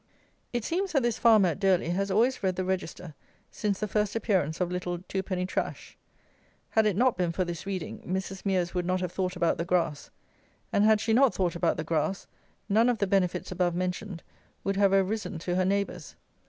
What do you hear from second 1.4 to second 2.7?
at Durley has always read the